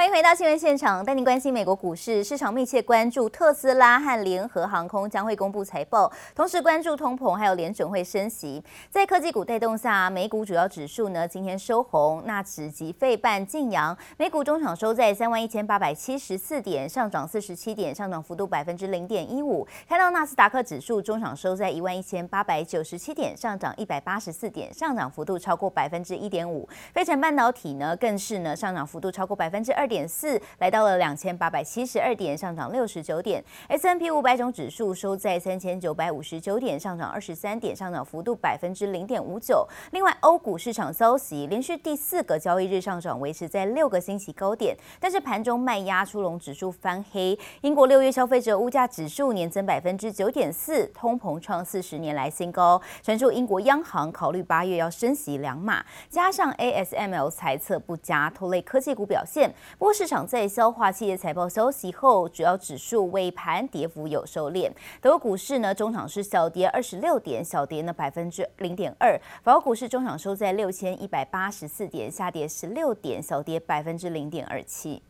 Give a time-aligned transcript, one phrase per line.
[0.00, 2.24] 欢迎回到新闻现场，带您关心美国股市。
[2.24, 8.64] 市场密切关注特斯拉和联合航空将会公布财报，同时关注通膨还有联准会升息。
[8.88, 13.94] 在科技股带动下，美股主要指数呢今天收红，纳指及费半晋扬。
[14.16, 19.68] 美股中场收在三万一千八百七十四点，上涨四十七点，上涨幅度百分之零点一五。
[19.86, 26.66] 看到纳斯达克指数中场收在一万一千八百九十七点，上涨一百八十四点，上涨幅度超过百分之一点五。
[26.94, 29.89] 费城半导体呢更是呢上涨幅度超过百分之二。
[29.90, 33.44] 点四来到了两千八百七十二点，上涨六十九点。
[33.66, 39.66] S n P 五百种指数收在三千九百五十九点，上涨二十三点，上涨幅度百分之零点五九。
[39.90, 47.36] 另外，欧股市场消息，连续第四个交易日上涨，维持在六个星期高点，但是盘中卖压出笼，指数翻黑。
[47.62, 52.80] 英国六月消费者物价指数年增百分之九点四，通膨创四十年来新高。
[53.02, 59.52] 传出英国央行考虑八月要升息两码，加上 ASML 财测不佳，拖累科技股表现。
[59.80, 64.70] 不过，市场在消化企业财报消息后，主要指数尾盘跌幅有收敛。
[65.00, 69.18] 德国股市呢，中场是小跌二十六点，小跌呢百分之零点二。
[69.42, 75.02] 法国股市中场收在六千一百八十四点，下跌十六点，小跌百分之零点二七。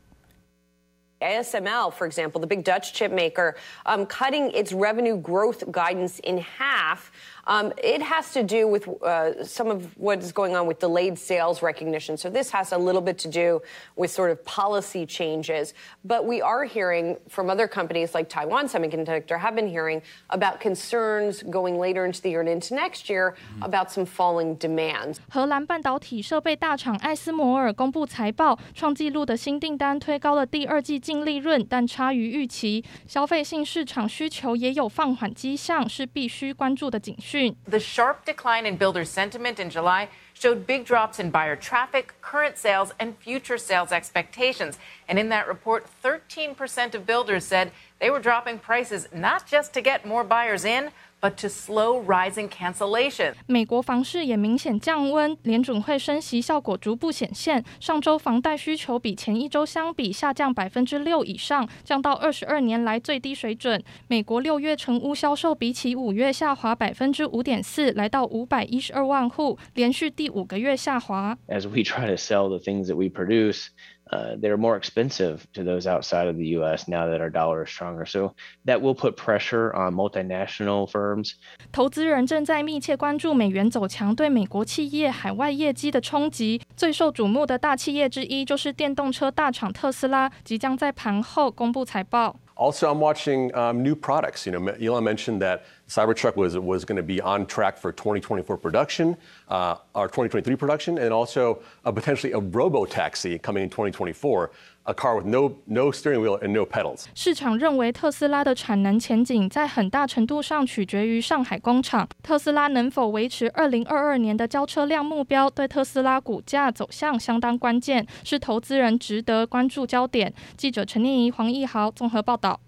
[1.18, 3.54] ASML, for example, the big Dutch chip maker,
[3.84, 7.10] um, cutting its revenue growth guidance in half.
[7.49, 11.17] Um, it has to do with uh, some of what is going on with delayed
[11.17, 12.17] sales recognition.
[12.17, 13.61] So this has a little bit to do
[13.95, 15.73] with sort of policy changes.
[16.03, 21.43] But we are hearing from other companies like Taiwan Semiconductor have been hearing about concerns
[21.43, 25.17] going later into the year and into next year about some falling demand.
[25.29, 32.83] 荷兰半导体设备大厂艾斯摩尔公布财报，创纪录的新订单推高了第二季净利润，但差于预期。
[33.07, 37.38] 消费性市场需求也有放缓迹象，是必须关注的警讯。
[37.66, 42.58] The sharp decline in builder sentiment in July showed big drops in buyer traffic, current
[42.58, 44.78] sales, and future sales expectations.
[45.08, 49.80] And in that report, 13% of builders said they were dropping prices not just to
[49.80, 57.62] get more buyers in, But to slow rising cancellation，美国房市也明显降温，联准会升息效果逐步显现。
[57.78, 63.82] 上周房贷需求比前一周相比下降百分之六以上，降到二十二年来最低水准。
[64.08, 71.36] 美国六月成屋销售比起五月下滑百分之五点四，来到五百一十二万户，连续第五个月下滑。
[71.48, 73.66] As we try to sell the things that we produce.
[74.11, 76.87] Uh, they're more expensive to those outside of the U.S.
[76.87, 78.35] now that our dollar is stronger, so
[78.65, 81.33] that will put pressure on multinational firms.
[81.71, 86.61] 投资人正在密切关注美元走强对美国企业海外业绩的冲击。
[86.77, 92.35] 最受瞩目的大企业之一就是电动车大厂特斯拉，即将在盘后公布财报。
[92.57, 94.45] Also, I'm watching um, new products.
[94.45, 98.57] You know, Elon mentioned that Cybertruck was was going to be on track for 2024
[98.57, 99.15] production,
[99.49, 104.51] uh, or 2023 production, and also a potentially a robo taxi coming in 2024.
[104.87, 107.05] A car with no no steering wheel and no pedals.
[107.15, 112.07] 市场认为特斯拉的产能前景在很大程度上取决于上海工厂。
[112.21, 120.31] 特斯拉能否维持2022年的交车量目标，对特斯拉股价走向相当关键，是投资人值得关注焦点。
[120.55, 122.59] 记者陈念怡、黄义豪综合报道。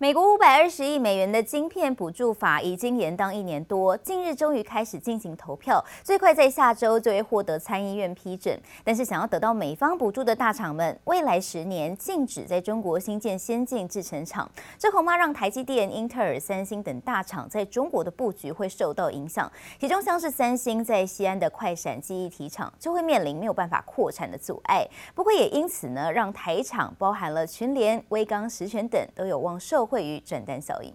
[0.00, 8.56] 美国五百二十亿美元的晶片补助法已经延宕一年多，近日终于开始进行投票，最快在下周就会获得参议院批准。
[8.84, 14.48] 但是，想要得到美方补助的大厂们，未来十年禁止在中国新建先进制程厂，
[14.78, 19.50] 这恐怕让台积电、英特尔、三星等大厂在中国的布局会受到影响。
[19.80, 24.86] 其中，像是三星在西安的快闪记忆体厂就会面临没有办法扩产的阻碍。
[25.16, 29.87] 不过，也因此呢，让台厂包含了群联、威刚、十銓等都有望受。
[29.87, 30.93] 会于转单效应。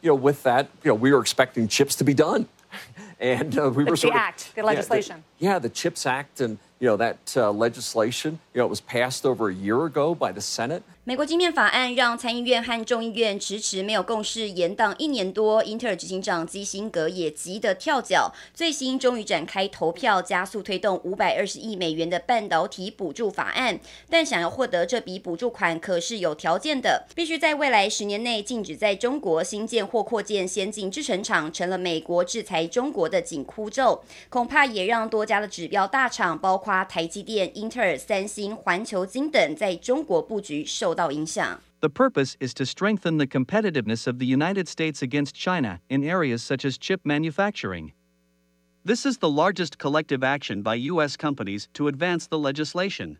[0.00, 2.46] You know, with that, you know, we were expecting chips to be done,
[3.20, 5.24] and uh, we were the sort act, of, the legislation.
[5.38, 7.15] Yeah the, yeah, the Chips Act, and you know that
[7.53, 8.39] legislation.
[8.53, 10.81] You know, it was passed over a year ago by the Senate.
[11.05, 15.61] 美国晶片法案让参议院和众议院迟迟没有共识，延宕一年多。
[15.63, 23.77] 英特尔执行长基辛格也急得跳脚，最新终于展开投票，加速推动五百二十亿美元的半导体补助法案。
[24.09, 34.01] 但想要获得这笔补助款，可是有条件的，必须在未来十年内禁止在中国新建或扩建先进制程厂，成了美国制裁中国的紧箍咒。
[34.29, 36.57] 恐怕也让多家的指标大厂，包
[36.88, 40.94] 台积电、英特尔、三星、环球晶等，在中国布局受。
[41.80, 46.64] The purpose is to strengthen the competitiveness of the United States against China in areas such
[46.64, 47.92] as chip manufacturing.
[48.84, 51.16] This is the largest collective action by U.S.
[51.16, 53.18] companies to advance the legislation.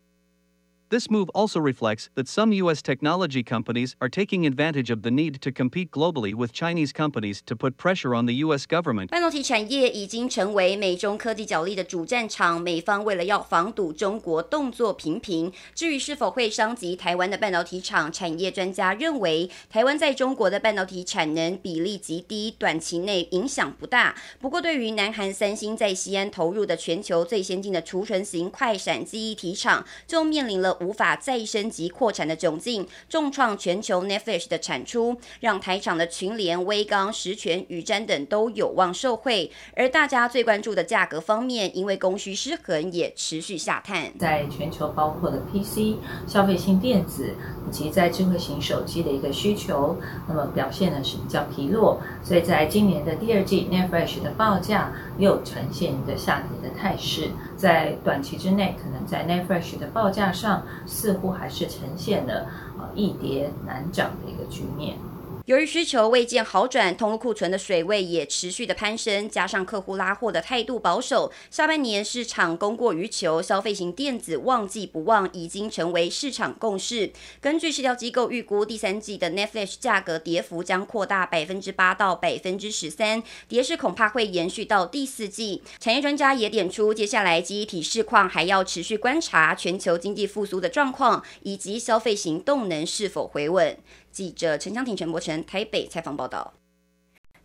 [0.93, 2.81] this move also reflects that some U.S.
[2.81, 7.55] technology companies are taking advantage of the need to compete globally with Chinese companies to
[7.55, 8.65] put pressure on the U.S.
[8.65, 9.11] government.
[9.11, 24.15] 半导体产业已经成为美中科技角力的主战场，美方为了要防堵中国动作频频，至于是否会伤及台湾的半导体厂，产业专家认为，台湾在中国的半导体产能比例极低，短期内影响不大。
[24.41, 39.52] 不过，对于南韩三星在西安投入的全球最先进的储存型快闪记忆体厂，就面临了 无法再升级扩产的窘境，重创全球 NAND Flash 的产出，让台厂的群联、威刚、实权、宇瞻等都有望受惠。
[39.76, 44.12] 而大家最关注的价格方面，因为供需失衡，也持续下探。
[44.20, 45.98] 在全球包括了 PC、
[46.28, 47.34] 消费性电子
[47.68, 49.98] 以及在智慧型手机的一个需求，
[50.28, 57.30] 那么表现呢是比较疲弱，所以在今年的第二季 NAND Flash 的报价又呈现一个下跌的态势，
[57.64, 62.46] 在短期之内，可能在 never 的报价上似乎还是呈现了
[62.78, 64.98] 呃易跌难涨的一个局面。
[65.46, 77.12] 由于需求未见好转，通路库存的水位也持续的攀升，加上客户拉货的态度保守，下半年市场供过于求，消费型电子旺季不旺已经成为市场共识。
[77.42, 85.62] 根据市调机构预估，第三季的 Netflix 价格跌幅将扩大百分之八到百分之十三，跌势恐怕会延续到第四季。
[85.78, 93.78] 产业专家也点出，接下来记忆体市况还要持续观察全球经济复苏的状况，以及消费型动能是否回稳。
[94.14, 96.54] 记者陈江婷、陈柏成台北采访报道。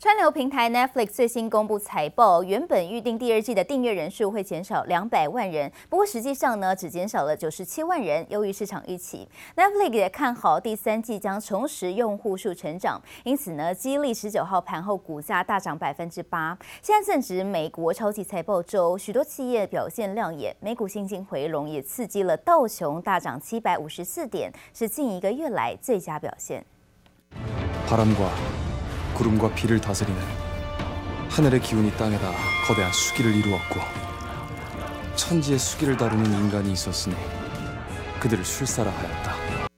[0.00, 9.28] 串流平台 Netflix 最新公布财报，原本预定第二季的订阅人数会减少两百万人，不过实际上呢，只减少了九十七万人，优于市场预期。
[9.56, 16.56] Netflix 也看好第三季将重拾用户数成长，因此呢，激励十九号盘后股价大涨百分之八。
[16.80, 26.64] 现在正值美国超级财报周，许多企业表现亮眼，美股信心回笼，也刺激了道琼大涨七百五十四点，是近一个月来最佳表现。
[29.15, 30.19] 구름과 비를 다스리는
[31.29, 32.31] 하늘의 기운이 땅에다
[32.67, 33.79] 거대한 수기를 이루었고
[35.15, 37.15] 천지의 수기를 다루는 인간이 있었으니
[38.19, 39.33] 그들을 술사라 하였다.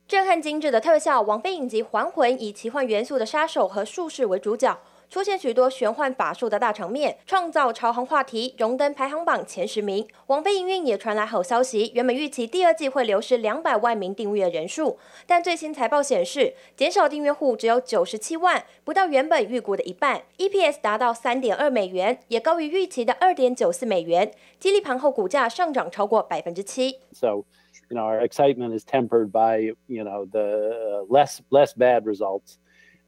[0.08, 4.78] 震撼精致的特效，王菲影集《还魂》以奇幻元素的杀手和术士为主角。
[5.11, 10.07] 出现许多玄幻法术的大场面，创造潮红话题，荣登排行榜前十名。
[10.29, 14.97] 网飞营运也传来好消息，原本预期第二季会流失两百万名订阅人数，
[15.27, 20.23] 但最新财报显示，减少订阅户只有九十七万，不到原本预估的一半。
[20.39, 24.31] EPS 达到三点二美元，也高于预期的二点九四美元，
[24.61, 27.01] 激励盘后股价上涨超过百分之七。
[27.13, 27.43] So,
[27.89, 32.59] you know, our excitement is tempered by, you know, the less less bad results.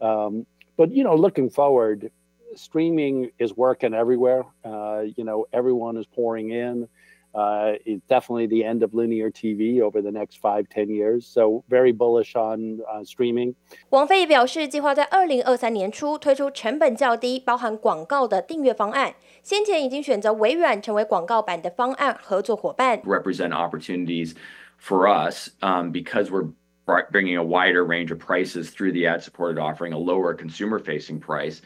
[0.00, 0.46] Um,
[0.77, 2.11] But you know, looking forward,
[2.55, 4.45] streaming is working everywhere.
[4.63, 6.87] Uh, you know, everyone is pouring in.
[7.35, 11.27] Uh, it's definitely the end of linear TV over the next five, ten years.
[11.27, 13.53] So very bullish on uh, streaming.
[13.89, 19.13] 王菲也表示，计划在二零二三年初推出成本较低、包含广告的订阅方案。
[19.43, 23.01] 先前已经选择微软成为广告版的方案合作伙伴。
[23.03, 24.33] Represent opportunities
[24.79, 26.49] for us, um, because we're
[26.84, 31.60] bringing a wider range of prices through the ad-supported offering, a lower consumer-facing price,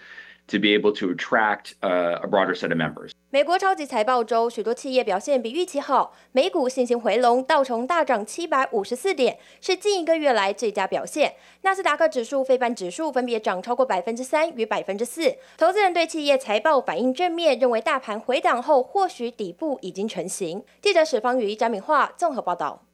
[0.49, 3.11] to be able to attract a broader set of members.
[3.31, 11.35] 美国超级财报周，许多企业表现比预期好，美股信心回笼，道琼大涨七百五十四点，是近一个月来最佳表现。
[11.63, 15.35] 纳斯达克指数、非半指数分别涨超过百分之三与百分之四。
[15.59, 20.63] 投资人对企业财报反应正面，认为大盘回档后或许底部已经成型。
[20.81, 22.86] 记者史方宇、詹敏化综合报道。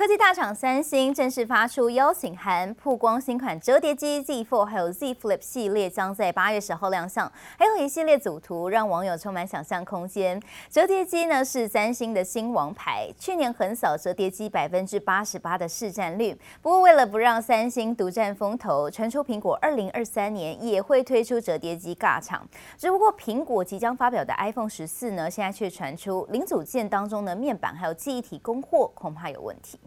[0.00, 10.40] 科技大厂三星正式发出邀请函，曝光新款折叠机 Z Fold 还有 Z Flip 系列将在八月十号亮相，还有一系列组图让网友充满想象空间。
[10.70, 16.34] 折叠机呢是三星的新王牌，去年横扫折叠机百分之八十八的市占率。
[16.62, 22.48] 不过为了不让三星独占风头，传出苹果二零二三年也会推出折叠机尬场。
[22.78, 29.78] 只不过苹果即将发表的 iPhone 十四呢，现在却传出零组件当中的面板还有记忆体供货恐怕有问题。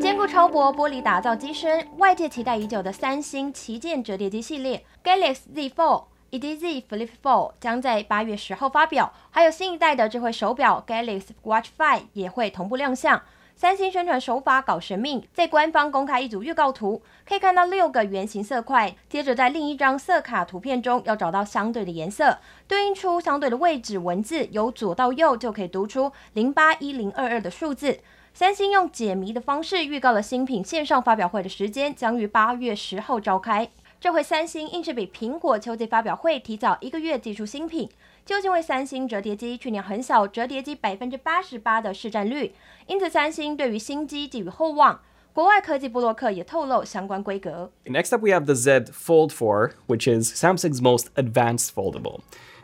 [0.00, 13.20] 兼顾超薄玻璃打造机身，外界期待已久的三星旗舰折叠机系列 Galaxy Z Fold 以及 Z Flip Fold 将在八月十号发表，还有新一代的智慧手表 Galaxy Watch 5也会同步亮相。
[13.54, 28.00] 三星宣传手法搞神秘，在官方公开一组预告图，可以看到六个圆形色块，接着在另一张色卡图片中要找到相对的颜色，对应出相对的位置文字，由左到右就可以读出零八一零二二的数字。
[28.32, 33.68] 三星用解谜的方式预告了新品线上发表会的时间，将于八月十号召开。
[34.00, 37.90] 这回三星硬是比苹果秋季发表会提早一个月寄出新品。
[38.24, 42.54] 究竟为三星折叠机去年很小折叠机百分之八十八的市占率，
[42.86, 45.00] 因此三星对于新机寄予厚望。
[45.33, 47.69] 国外科技部落客也透露相关规格。
[47.85, 52.21] Next up, we have the Z Fold 4, which is Samsung's most advanced foldable.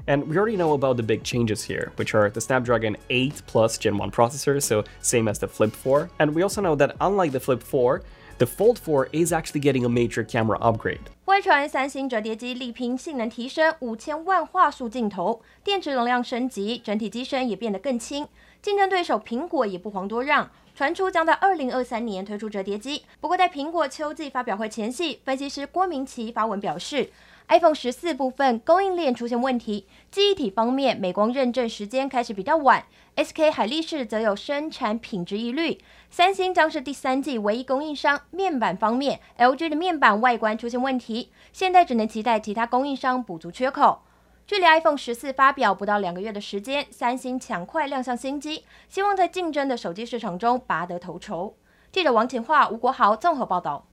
[0.07, 3.77] And we already know about the big changes here, which are the Snapdragon 8 Plus
[3.77, 6.09] Gen 1 processor, so same as the Flip 4.
[6.17, 8.01] And we also know that unlike the Flip 4,
[8.37, 11.01] the Fold 4 is actually getting a major camera upgrade.
[11.25, 18.27] 外传三星折叠机力拼性能提升五千万画素镜头，电池容量升级，整体机身也变得更轻。
[18.61, 20.49] 竞争对手苹果也不遑多让。
[20.76, 27.08] 传出将在二零二三年推出折叠机，不过在苹果秋季发表会前夕，分析师郭明奇发文表示
[27.48, 32.84] ，iPhone 十四部分供应链出现问题，记忆体方面美光认证时间开始比较晚
[33.16, 35.80] ，SK 海力士则有生产品质疑虑，
[36.10, 38.20] 三星将是第三季唯一供应商。
[38.30, 44.02] 面板方面，LG 的面板外观出现问题，现在只能期待其他供应商补足缺口。
[44.46, 51.56] 距离 iPhone 十四发表不到两个月的时间，三星抢快亮相新机，希望在竞争的手机市场中拔得头筹。
[51.90, 53.85] 记者王晴樺、吴国豪综合报道。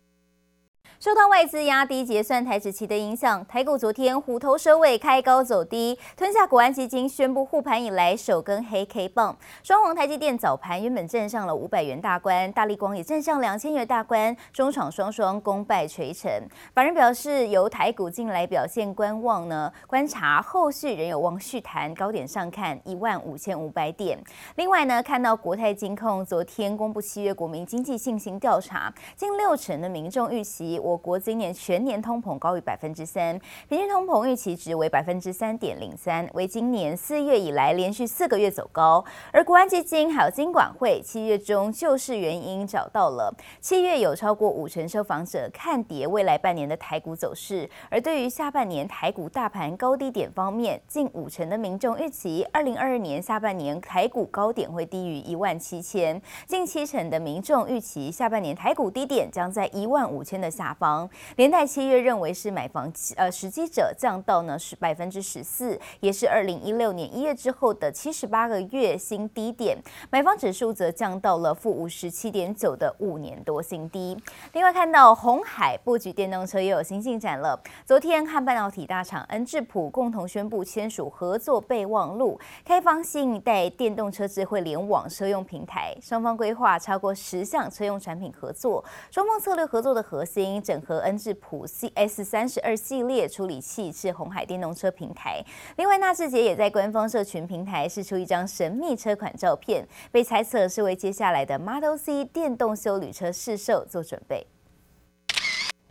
[1.03, 9.37] 受到外资压低结算台指期的影响，台股昨天虎头蛇尾，开高走低，吞下国安基金宣布护盘以来首根黑 K 棒。
[9.63, 16.31] 双鸿台积电早盘原本站上了五百元大关，大立光也站上两千元大关，中场双双功败垂成。
[16.73, 24.17] 法人表示，由台股近来表现观望呢，观察后续仍有望续谈，高点上看一万五千五百点。
[24.55, 30.92] 另外呢，看到国泰金控昨天公布七月国民经济信心调查，近六成的民众预期我。
[30.93, 39.03] 我国今年全年通膨高于百分之三，平均通膨预期值为百分之三点零三，为今年四月以来连续四个月走高。
[39.31, 60.82] 而国安基金还有金管会七月中救市原因找到了，七月有超过五成受访者看跌未来半年的台股走势，而对于下半年台股大盘高低点方面，近五成的民众预期二零二二年下半年台股高点会低于一万七千，近七成的民众预期下半年台股低点将在一万五千的下方。
[60.83, 69.77] 房连带七月认为是买房呃时机者降到呢是百分之十四，也是二零一六年一月之后的七十八个月新低点。
[70.11, 74.21] 买方指数则降到了负五十七点九的五年多新低。
[74.51, 77.57] 另外看到鸿海布局电动车也有新进展了。
[77.85, 85.95] 昨天和半导体大厂恩智浦共同宣布签署合作备忘录，开放新一代电动车智慧联网车用平台。
[86.01, 88.83] 双方规划超过十项车用产品合作。
[89.09, 90.61] 双方策略合作的核心。
[90.73, 95.39] 整合恩智浦 CS 三十二系列处理器至红海电动车平台。
[95.77, 104.47] 另外，纳智捷也在官方社群平台试出一张神秘车款照片，被猜测是为接下来的 Model C 电动休旅车试售做准备。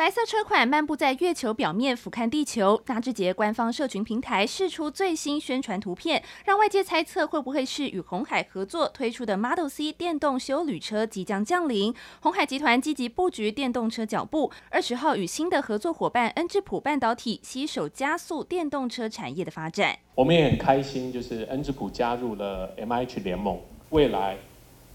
[0.02, 2.82] 白色车款漫步在月球表面，俯瞰地球。
[2.86, 11.94] 纳智捷官方社群平台释出最新宣传图片，让外界猜测会不会是与鸿海合作推出的 Model C 电动休旅车即将降临。
[12.20, 19.96] 鸿海集团积极布局电动车脚步，二十号与新的合作伙伴恩智浦半导体携手加速电动车产业的发展。
[20.16, 23.56] 我们也很开心，就是恩智浦加入了 M H 联盟，
[23.90, 24.36] 未来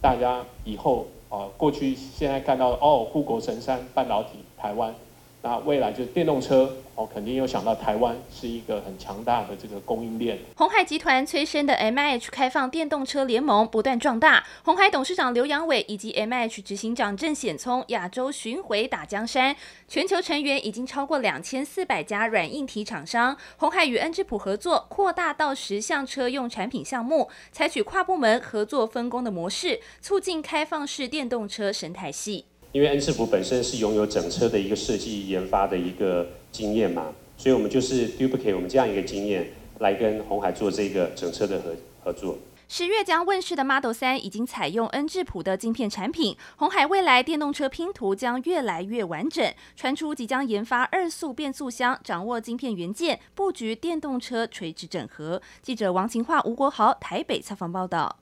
[0.01, 4.39] 大家以后啊，过去现在看到哦，护国神山半导体。
[4.57, 4.93] 台湾，
[5.41, 6.75] 那未来就是电动车。
[6.95, 10.35] 哦，肯定又想到台湾是一个很强大的这个供应链。
[10.55, 14.43] 鸿海集团催生的 MH 开放电动车联盟不断壮大。
[14.63, 19.55] 鸿海董事长刘扬伟以及 MH 执行长郑显聪亚洲巡回打江山，
[19.87, 23.37] 全球成员已经超过两千四百家软硬体厂商。
[23.57, 32.45] 鸿海与恩智浦合作扩大到十项车用产品项目，采取跨部门合作分工的模式，促进开放式电动车生态系。
[32.71, 39.47] 因为恩智浦本身是拥有整车的一个设计研发的一个经验嘛，所以我们就是 duplicate 我们这样一个经验，
[39.79, 42.37] 来跟鸿海做这个整车的合合作。
[42.69, 49.53] 十月将问世的 Model 3已经采用恩智浦的晶片产品，鸿海未来电动车拼图将越来越完整。
[49.77, 55.41] 传出即将研发二速变速箱，掌握晶片元件，布局电动车垂直整合。
[55.61, 58.17] 记者王晴樺、吴国豪台北采访报道。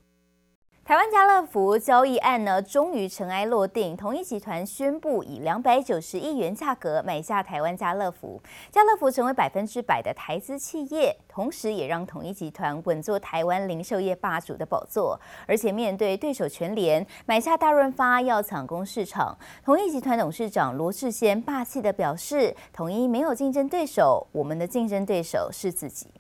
[0.88, 3.98] 台湾家乐福交易案呢，终于尘埃落定。
[3.98, 8.40] 统一集团宣布以两百九十亿元价格买下台湾家乐福，
[8.70, 15.20] 家乐福成为百分之百的台资企业，同时也让统一集团稳坐台湾零售业霸主的宝座。
[15.48, 26.12] 而且面对对手全联买下大润发要抢攻市场，统一集团董事长罗志先霸气地表示：“统一没有竞争对手，我们的竞争对手是自己。”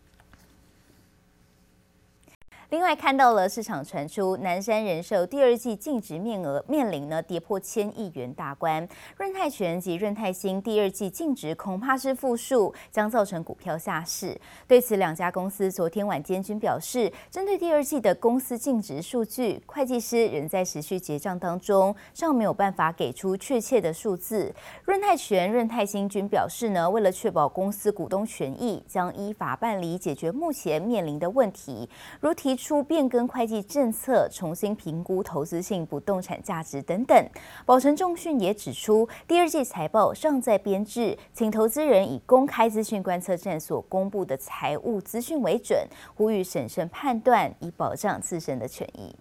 [2.70, 14.36] 另外看到了市场传出南山人寿第二季净值面额面临呢跌破千亿元大关，润泰全及润泰新第二季净值恐怕是负数，将造成股票下市。
[14.68, 24.52] 对此，两家公司昨天晚间均表示，针对第二季的公司净值数据，会计师仍在持续结账当中，尚没有办法给出确切的数字。
[24.86, 31.88] 润泰全、润泰新均表示呢，为了确保公司股东权益，将依法办理解决目前面临的问题，
[32.20, 32.55] 如提。
[32.56, 37.30] 出变更会计政策，重新评估投资性不动产价值等等。
[37.66, 49.16] 宝成重讯也指出，第二季财报尚在编制，请投资人以公开资讯观测站所公布的财务资讯为准，呼吁审慎判断，以保障自身的权益。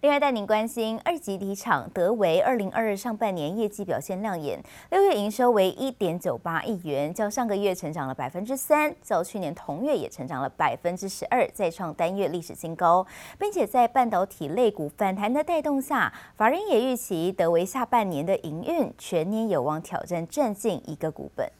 [0.00, 13.04] 另外带您关心二级体厂德微二零二二上半年业绩表现亮眼，六月营收为一点九八亿元，较上个月成长了百分之三，较去年同月也成长了百分之十二，再创单月历史新高，
[13.40, 21.50] 并且在半导体类股反弹的带动下，法人也预期德微下半年的营运全年有望挑战赚进一个股本。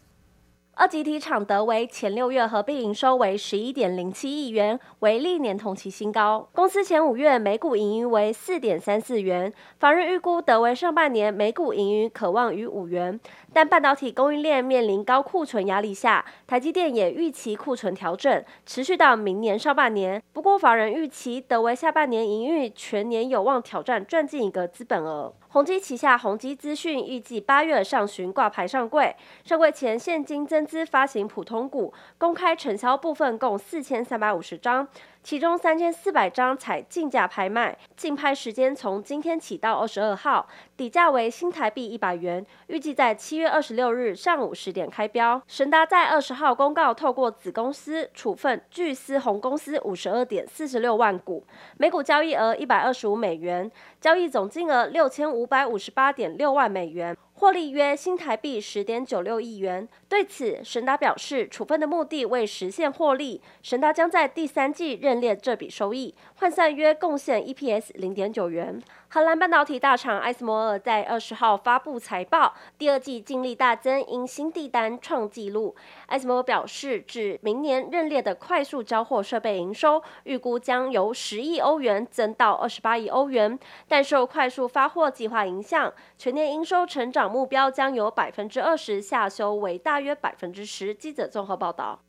[0.78, 6.48] 二级体厂德微前六月合并营收为十一点零七亿元，为历年同期新高。
[6.52, 13.18] 公司前五月每股盈余为四点三四元，法人预估德微上半年每股盈余可望于五元。
[13.52, 20.22] 但半导体供应链面临高库存压力下，台积电也预期库存调整持续到明年上半年。
[20.32, 25.34] 不过，法人预期德微下半年营运全年有望挑战赚进一个资本额。
[25.50, 34.86] 宏基旗下宏基资讯预计八月上旬挂牌上柜，上柜前现金增资发行普通股，公开承销部分共四千三百五十张。
[35.28, 45.42] 其中三千四百张采竞价拍卖，竞拍时间从今天起到二十二号，底价为新台币一百元，预计在七月二十六日上午十点开标。
[45.46, 51.44] 神达在二十号公告，透过子公司处分巨思宏公司五十二点四十六万股，
[51.76, 53.70] 每股交易额一百二十五美元，
[54.00, 57.14] 交易总金额六千五百五十八点六万美元。
[57.38, 59.88] 获利约新台币十点九六亿元。
[60.08, 68.82] 对此，神达表示，处分的目的为实现获利，神达将在第三季认列这笔收益，换算约贡献 EPS 零点九元。
[69.10, 75.74] 荷兰半导体大厂艾斯摩尔在二十号发布财报，第二季净利大增，因新订单创纪录。
[76.06, 90.94] 艾斯摩尔表示，至明年认列的快速交货设备营收，预估将由十亿欧元增到二十八亿欧元，但受快速发货计划影响，全年营收成长目标将由百分之二十下修为大约百分之十。
[90.94, 92.07] 记者综合报道。